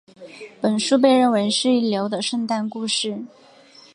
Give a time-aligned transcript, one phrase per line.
[0.59, 3.21] 本书被认为是一流的圣诞故事。